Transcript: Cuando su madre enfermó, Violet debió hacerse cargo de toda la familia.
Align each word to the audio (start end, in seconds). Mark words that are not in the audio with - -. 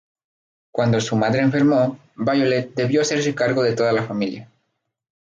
Cuando 0.71 0.99
su 0.99 1.15
madre 1.15 1.41
enfermó, 1.43 1.99
Violet 2.15 2.73
debió 2.73 3.01
hacerse 3.01 3.35
cargo 3.35 3.61
de 3.61 3.75
toda 3.75 3.93
la 3.93 4.01
familia. 4.01 4.49